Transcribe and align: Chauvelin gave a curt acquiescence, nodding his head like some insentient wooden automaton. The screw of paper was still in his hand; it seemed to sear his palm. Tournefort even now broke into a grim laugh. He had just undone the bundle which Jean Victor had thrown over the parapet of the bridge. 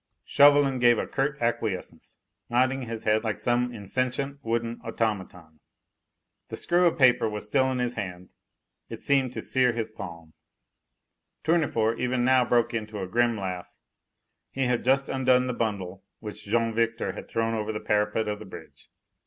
Chauvelin 0.25 0.79
gave 0.79 0.97
a 0.97 1.05
curt 1.05 1.37
acquiescence, 1.39 2.17
nodding 2.49 2.81
his 2.81 3.03
head 3.03 3.23
like 3.23 3.39
some 3.39 3.71
insentient 3.71 4.39
wooden 4.43 4.81
automaton. 4.83 5.59
The 6.49 6.57
screw 6.57 6.87
of 6.87 6.97
paper 6.97 7.29
was 7.29 7.45
still 7.45 7.71
in 7.71 7.77
his 7.77 7.93
hand; 7.93 8.33
it 8.89 9.01
seemed 9.03 9.31
to 9.33 9.43
sear 9.43 9.73
his 9.73 9.91
palm. 9.91 10.33
Tournefort 11.43 11.99
even 11.99 12.25
now 12.25 12.43
broke 12.43 12.73
into 12.73 12.97
a 12.99 13.07
grim 13.07 13.37
laugh. 13.37 13.77
He 14.49 14.63
had 14.65 14.83
just 14.83 15.07
undone 15.07 15.45
the 15.45 15.53
bundle 15.53 16.03
which 16.17 16.45
Jean 16.45 16.73
Victor 16.73 17.11
had 17.11 17.27
thrown 17.29 17.53
over 17.53 17.71
the 17.71 17.79
parapet 17.79 18.27
of 18.27 18.39
the 18.39 18.45
bridge. 18.45 18.89